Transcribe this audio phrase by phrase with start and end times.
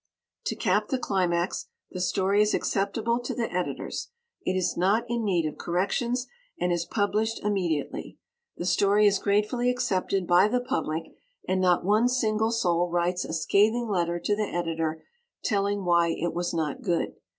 [0.45, 4.09] To cap the climax, the story is acceptable to the Editors.
[4.43, 6.25] It is not in need of corrections
[6.59, 8.17] and is published immediately.
[8.57, 11.03] The story is gratefully accepted by the public
[11.47, 15.03] and not one single soul writes a scathing letter to the Editor
[15.43, 17.13] telling why it was not good.